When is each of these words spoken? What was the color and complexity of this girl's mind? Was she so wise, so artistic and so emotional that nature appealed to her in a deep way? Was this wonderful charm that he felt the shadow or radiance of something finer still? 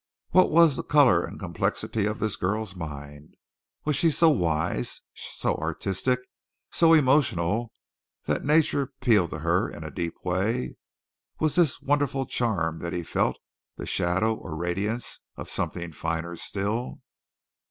What 0.31 0.49
was 0.49 0.75
the 0.77 0.83
color 0.83 1.23
and 1.23 1.39
complexity 1.39 2.07
of 2.07 2.17
this 2.17 2.35
girl's 2.35 2.75
mind? 2.75 3.35
Was 3.85 3.95
she 3.95 4.09
so 4.09 4.29
wise, 4.29 5.01
so 5.13 5.53
artistic 5.57 6.17
and 6.17 6.25
so 6.71 6.93
emotional 6.93 7.71
that 8.23 8.43
nature 8.43 8.81
appealed 8.81 9.29
to 9.29 9.37
her 9.41 9.69
in 9.69 9.83
a 9.83 9.91
deep 9.91 10.15
way? 10.23 10.73
Was 11.39 11.53
this 11.53 11.81
wonderful 11.83 12.25
charm 12.25 12.79
that 12.79 12.93
he 12.93 13.03
felt 13.03 13.37
the 13.77 13.85
shadow 13.85 14.33
or 14.33 14.55
radiance 14.55 15.19
of 15.37 15.51
something 15.51 15.91
finer 15.91 16.35
still? 16.35 17.01